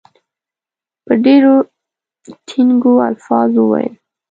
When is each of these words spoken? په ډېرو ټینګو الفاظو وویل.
په 1.05 1.13
ډېرو 1.25 1.53
ټینګو 2.47 2.93
الفاظو 3.09 3.61
وویل. 3.65 3.93